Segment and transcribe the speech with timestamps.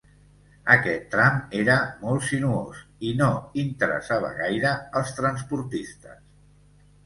[0.75, 1.75] Aquest tram era
[2.07, 3.29] molt sinuós i no
[3.67, 6.21] interessava gaire als transportistes.